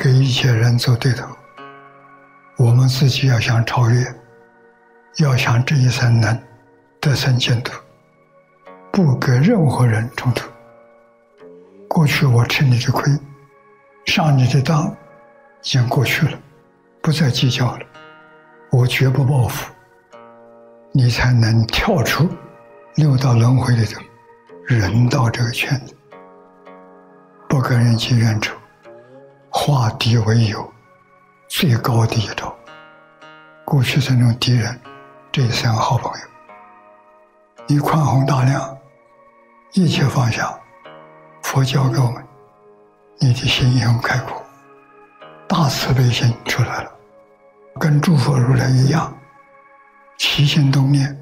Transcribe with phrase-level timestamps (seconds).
[0.00, 1.26] 给一切人做对头。
[2.56, 4.06] 我们自己要想超越，
[5.16, 6.40] 要想这一生能
[7.00, 7.72] 得生净土，
[8.92, 10.48] 不跟任何人冲突。
[11.88, 13.12] 过去我吃你的亏，
[14.06, 14.94] 上你的当，已
[15.62, 16.38] 经过去了，
[17.02, 17.84] 不再计较了。
[18.70, 19.68] 我绝不报复，
[20.92, 22.28] 你才能跳出
[22.94, 24.00] 六道轮回里头
[24.64, 25.94] 人道这个圈子，
[27.48, 28.54] 不跟人结怨仇，
[29.68, 30.72] 化敌为友。
[31.46, 32.56] 最高的一招，
[33.66, 34.80] 过去这种敌人，
[35.30, 36.26] 这三个好朋友。
[37.66, 38.78] 你宽宏大量，
[39.74, 40.58] 一切放下，
[41.42, 42.24] 佛教给我们，
[43.18, 44.42] 你的心也很开阔，
[45.46, 46.90] 大慈悲心出来了，
[47.78, 49.14] 跟诸佛如来一样，
[50.16, 51.14] 起心动念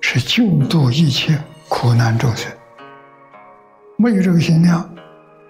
[0.00, 1.36] 是救度一切
[1.68, 2.48] 苦难众生。
[3.96, 4.88] 没有这个心量，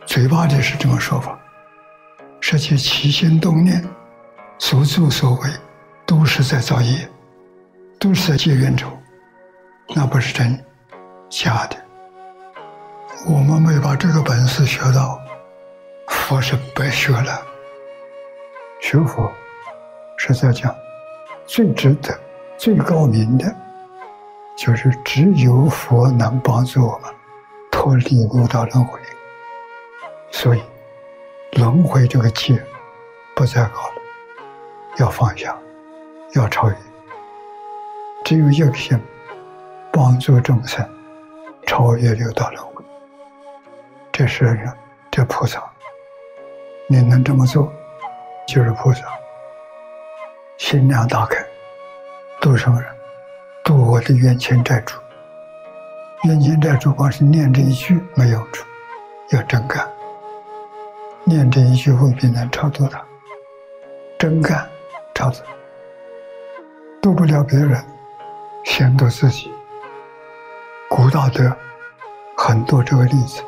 [0.07, 1.38] 嘴巴里是这么说法，
[2.51, 3.85] 这些起心动念。
[4.59, 5.51] 所作所为，
[6.07, 7.07] 都是在造业，
[8.01, 8.89] 都是在结冤仇，
[9.95, 10.59] 那不是真，
[11.29, 11.77] 假的。
[13.27, 15.21] 我们没把这个本事学到，
[16.09, 17.39] 佛是白学了。
[18.81, 19.31] 学佛
[20.17, 20.75] 是在讲，
[21.45, 22.19] 最值得、
[22.57, 23.55] 最高明的，
[24.57, 27.11] 就是只有佛能帮助我们
[27.71, 28.99] 脱离六道轮回。
[30.31, 30.63] 所以，
[31.53, 32.63] 轮回这个劫
[33.35, 33.95] 不再搞了。
[34.99, 35.57] 要放下，
[36.35, 36.77] 要超越，
[38.25, 38.99] 只有一个心，
[39.93, 40.85] 帮助众生
[41.67, 42.85] 超越六道轮回。
[44.11, 44.73] 这是人，
[45.11, 45.63] 这菩萨，
[46.89, 47.73] 你能这么做，
[48.47, 49.03] 就是菩萨。
[50.57, 51.37] 心量打开，
[52.41, 52.93] 度什么人？
[53.63, 54.99] 度我的冤亲债主。
[56.25, 58.67] 冤亲债主光是念这一句没用处，
[59.31, 59.89] 要真干。
[61.29, 63.05] 念这一句未必能超度他，
[64.19, 64.69] 真干。
[65.15, 65.39] 超度
[67.03, 67.85] 渡不了别人，
[68.65, 69.51] 先渡自己。
[70.89, 71.53] 古道德
[72.37, 73.43] 很多这个例子，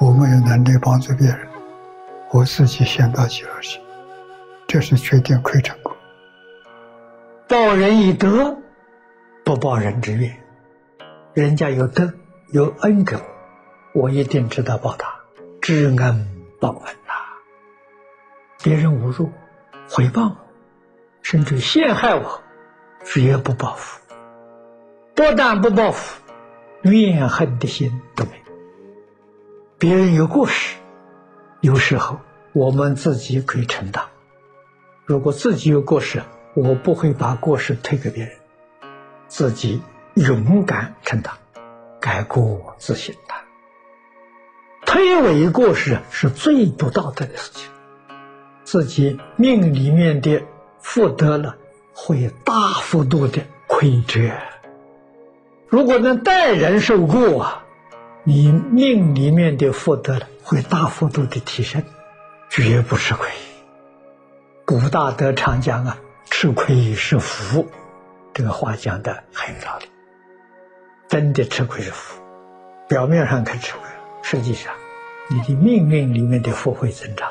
[0.00, 1.38] 我没有能力帮助别人，
[2.32, 3.80] 我自己先到极乐去，
[4.66, 5.94] 这是决定亏成功。
[7.46, 8.56] 报人以德，
[9.44, 10.36] 不报人之怨。
[11.32, 12.12] 人家有德
[12.50, 15.14] 有恩给我，我一定知道报答，
[15.60, 15.96] 知恩
[16.64, 17.12] 报恩呐。
[18.62, 19.30] 别人侮辱。
[19.86, 20.36] 诽谤我，
[21.20, 22.42] 甚至陷害我，
[23.04, 24.00] 绝不报复。
[25.14, 26.22] 不但不报复，
[26.82, 28.52] 怨恨的心都没有。
[29.78, 30.78] 别人有过失，
[31.60, 32.18] 有时候
[32.54, 34.02] 我们自己可以承担。
[35.04, 36.22] 如果自己有过失，
[36.54, 38.32] 我不会把过失推给别人，
[39.28, 39.82] 自己
[40.14, 41.34] 勇敢承担，
[42.00, 43.34] 改过自新的。
[44.94, 47.68] 推诿过失是最不道德的事情。
[48.62, 50.44] 自己命里面的
[50.78, 51.56] 福德了，
[51.92, 54.30] 会大幅度的亏折。
[55.66, 57.64] 如果能代人受过啊，
[58.22, 61.82] 你命里面的福德了会大幅度的提升，
[62.48, 63.28] 绝不吃亏。
[64.64, 65.98] 古大德常讲啊
[66.30, 67.68] ，“吃亏是福”，
[68.32, 69.86] 这个话讲的很有道理。
[71.08, 72.22] 真的吃亏是福，
[72.88, 74.72] 表面上看吃亏了，实际上
[75.30, 77.30] 你的命运里面的福会增长。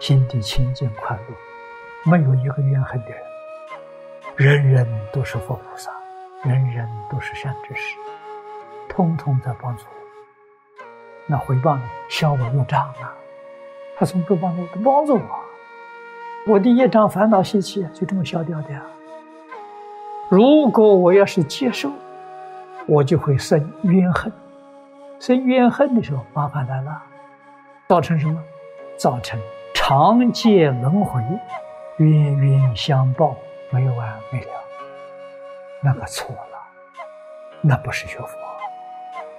[0.00, 3.10] 心地清净快乐，没有一个怨恨的
[4.36, 5.90] 人，人人都是佛菩萨，
[6.44, 7.96] 人人都是善知识，
[8.88, 10.84] 通通在帮助我。
[11.26, 11.82] 那回报呢？
[12.08, 13.14] 消我业障啊！
[13.98, 14.64] 他从不帮助？
[14.66, 15.40] 不帮助我，
[16.46, 18.68] 我的业障烦恼习气就这么消掉的。
[20.30, 21.90] 如果我要是接受，
[22.86, 24.32] 我就会生怨恨，
[25.20, 27.02] 生怨恨的时候，麻烦来了，
[27.88, 28.42] 造成什么？
[28.96, 29.38] 造成。
[29.74, 31.22] 常借轮回，
[31.96, 33.36] 冤冤相报，
[33.70, 34.50] 没完没了。
[35.82, 36.58] 那个错了，
[37.60, 38.28] 那不是学佛。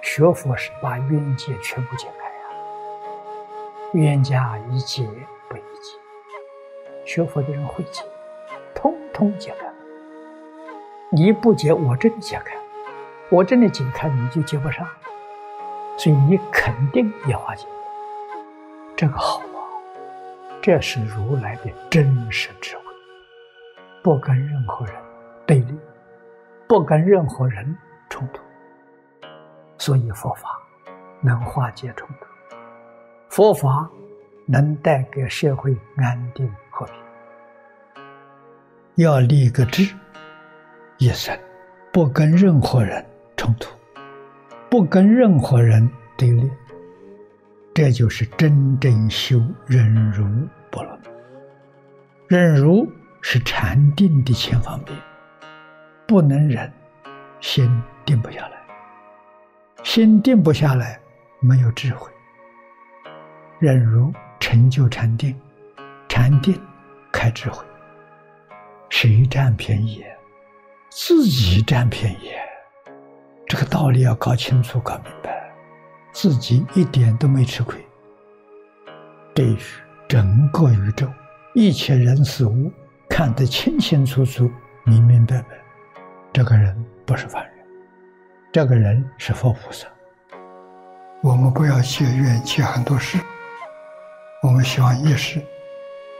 [0.02, 2.34] 学佛是把冤结全部解开呀，
[3.92, 5.06] 冤家宜解
[5.48, 7.04] 不宜结。
[7.04, 8.02] 学佛的人会解，
[8.74, 9.66] 通通解开。
[11.10, 12.56] 你不解，我真的解开。
[13.28, 14.86] 我真的解开，你就接不上。
[16.00, 17.66] 所以你肯定也化解。
[18.96, 19.60] 这个好啊。
[20.62, 22.84] 这是如来的真实智慧，
[24.02, 24.94] 不跟任何人
[25.46, 25.78] 对立，
[26.66, 27.76] 不跟任何人
[28.08, 28.40] 冲突，
[29.76, 30.58] 所以佛法
[31.20, 32.26] 能化解冲突，
[33.28, 33.86] 佛法
[34.46, 36.94] 能带给社会安定和平。
[38.96, 39.94] 要立个志，
[40.96, 41.38] 一生
[41.92, 43.04] 不跟任何人
[43.36, 43.74] 冲突，
[44.70, 46.48] 不跟任何人对立，
[47.74, 50.24] 这就是真正修忍辱
[50.70, 50.96] 不能。
[52.28, 52.88] 忍辱
[53.20, 54.96] 是禅定的前方便，
[56.06, 56.72] 不能忍，
[57.40, 57.68] 心
[58.06, 58.62] 定不下来，
[59.82, 61.00] 心定不下来，
[61.40, 62.08] 没有智慧。
[63.58, 65.34] 忍辱成就禅定，
[66.08, 66.56] 禅定
[67.10, 67.66] 开智慧。
[68.88, 70.04] 谁占便宜？
[70.90, 72.30] 自己占便宜。
[73.50, 75.52] 这个道理要搞清楚、搞明白。
[76.12, 77.84] 自己一点都没吃亏。
[79.34, 79.58] 对于
[80.08, 81.08] 整个宇宙
[81.52, 82.70] 一切人事物
[83.08, 84.48] 看得清清楚楚、
[84.84, 85.48] 明明白白，
[86.32, 87.66] 这个人不是凡人，
[88.52, 89.88] 这个人是佛菩萨。
[91.20, 93.18] 我们不要结怨结很多事，
[94.44, 95.44] 我们希望一世、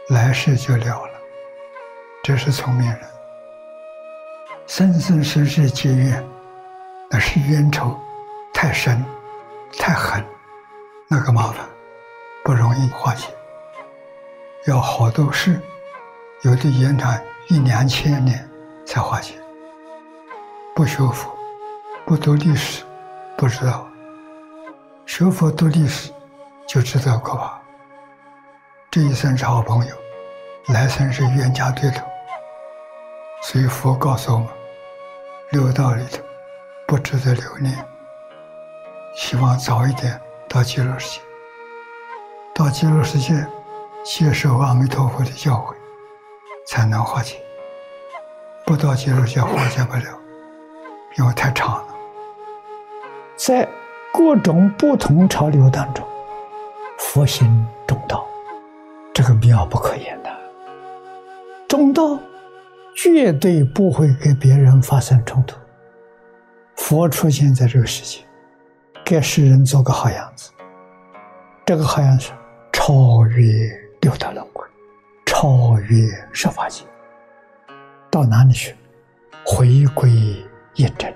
[0.09, 1.12] 来世就了了。
[2.25, 2.99] 这是聪明人。
[4.67, 6.25] 生生世世结怨，
[7.11, 7.99] 那是冤仇
[8.55, 9.05] 太深。
[9.79, 10.23] 太狠，
[11.07, 11.65] 那个麻烦
[12.43, 13.29] 不容易化解，
[14.67, 15.61] 要好多事，
[16.43, 17.17] 有的延长
[17.49, 18.51] 一两千年
[18.85, 19.35] 才化解。
[20.75, 21.33] 不学佛，
[22.05, 22.85] 不读历史，
[23.37, 23.87] 不知道；
[25.07, 26.12] 学佛读历史，
[26.67, 27.61] 就知道可怕。
[28.91, 29.97] 这一生是好朋友，
[30.75, 32.05] 来生是冤家对头。
[33.45, 34.49] 所以佛告诉我们，
[35.53, 36.19] 六道里头
[36.91, 37.73] 不值得留恋。
[39.15, 41.23] 希望早一点到极乐世界，
[42.53, 43.47] 到极乐世界
[44.05, 45.73] 接受阿弥陀佛的教诲，
[46.67, 47.37] 才能化解。
[48.67, 50.19] 不到极乐世界化解不了，
[51.17, 51.95] 因为太长了。
[53.37, 53.69] 在
[54.13, 56.05] 各种不同潮流当中，
[56.99, 58.27] 佛心中道，
[59.15, 60.31] 这个妙不可言的。
[61.69, 62.19] 中道
[62.97, 65.57] 绝对不会跟别人发生冲突。
[66.81, 68.25] 佛出现在这个世界。
[69.05, 70.50] 给世人做个好样子，
[71.67, 72.31] 这个好样子
[72.73, 74.65] 超越六道轮回，
[75.27, 76.85] 超越十法界，
[78.11, 78.75] 到哪里去？
[79.44, 80.11] 回归
[80.75, 81.12] 一真，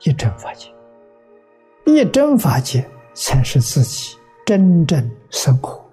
[0.00, 0.68] 一真法界，
[1.84, 4.16] 一真法界才是自己
[4.46, 5.84] 真正生活、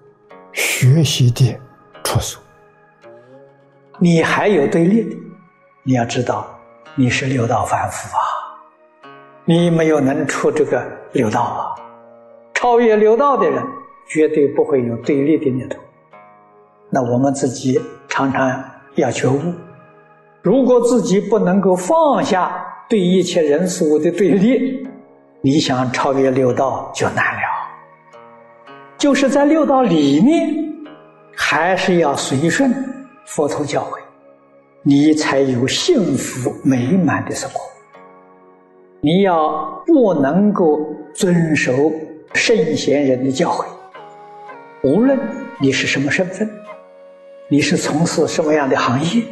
[0.52, 1.58] 学习的
[2.02, 2.42] 处所。
[3.98, 5.06] 你还有对立，
[5.82, 6.46] 你要知道，
[6.94, 8.35] 你是六道凡夫啊。
[9.48, 11.62] 你没有能出这个六道啊，
[12.52, 13.62] 超越六道的人，
[14.08, 15.78] 绝对不会有对立的念头。
[16.90, 18.60] 那我们自己常常
[18.96, 19.40] 要觉悟，
[20.42, 24.84] 如果自己不能够放下对一切人事物的对立，
[25.42, 27.40] 你想超越六道就难了。
[28.98, 30.52] 就是在六道里面，
[31.36, 32.74] 还是要随顺
[33.26, 34.00] 佛陀教诲，
[34.82, 37.60] 你才有幸福美满的生活。
[39.00, 40.80] 你要不能够
[41.14, 41.92] 遵守
[42.34, 43.66] 圣贤人的教诲，
[44.82, 45.18] 无论
[45.60, 46.50] 你是什么身份，
[47.48, 49.22] 你是从事什么样的行业，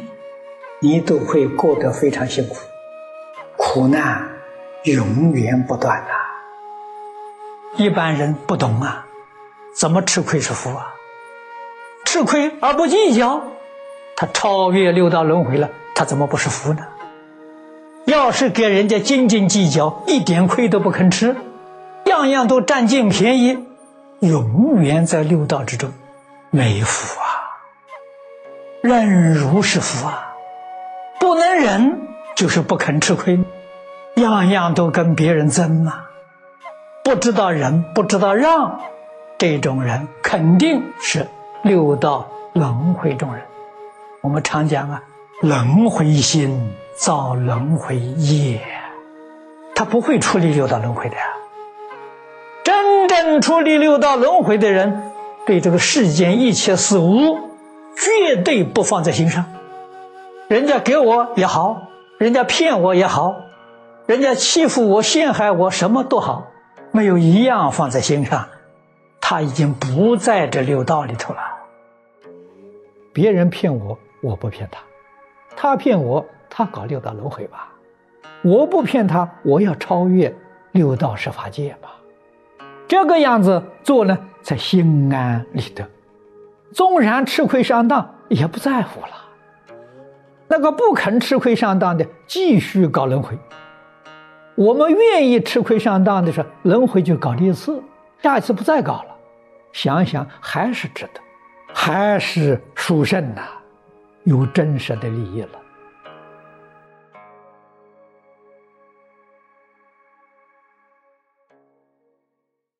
[0.79, 2.55] 你都会过得非常辛苦，
[3.57, 4.27] 苦难
[4.83, 6.13] 永远不断呐。
[7.77, 9.05] 一般人不懂啊，
[9.77, 10.93] 怎么吃亏是福啊？
[12.05, 13.41] 吃亏而不计较，
[14.15, 16.85] 他超越六道轮回了，他怎么不是福呢？
[18.05, 21.35] 要是给人家斤斤计较，一点亏都不肯吃，
[22.05, 23.57] 样样都占尽便宜，
[24.19, 25.91] 永远在六道之中，
[26.51, 27.25] 没福啊！
[28.81, 30.35] 忍辱是福啊，
[31.19, 31.99] 不能忍
[32.35, 33.39] 就是不肯吃亏，
[34.17, 36.05] 样样都跟别人争嘛，
[37.03, 38.81] 不知道忍，不知道让，
[39.39, 41.27] 这种人肯定是
[41.63, 43.43] 六道轮回中人。
[44.21, 45.01] 我们常讲啊，
[45.41, 46.71] 轮回心。
[46.95, 48.61] 造轮回业，
[49.75, 51.15] 他不会处理六道轮回的。
[52.63, 55.11] 真正处理六道轮回的人，
[55.45, 57.37] 对这个世间一切事物
[57.97, 59.45] 绝对不放在心上。
[60.47, 63.35] 人家给我也好，人家骗我也好，
[64.05, 66.47] 人家欺负我、陷害我，什么都好，
[66.91, 68.47] 没有一样放在心上。
[69.19, 71.41] 他已经不在这六道里头了。
[73.11, 74.79] 别人骗我，我不骗他；
[75.57, 76.25] 他骗我。
[76.49, 77.69] 他搞六道轮回吧，
[78.43, 80.35] 我不骗他，我要超越
[80.71, 81.91] 六道十法界吧。
[82.87, 85.87] 这个样子做呢，才心安理得。
[86.71, 89.07] 纵然吃亏上当，也不在乎了。
[90.47, 93.37] 那个不肯吃亏上当的，继续搞轮回。
[94.55, 97.81] 我们愿意吃亏上当的时候，轮回就搞一次，
[98.21, 99.15] 下一次不再搞了。
[99.73, 101.19] 想想还是值得，
[101.73, 103.41] 还是殊胜呐，
[104.23, 105.49] 有真实的利益了。